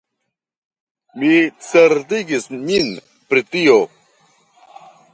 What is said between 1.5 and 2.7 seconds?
certigis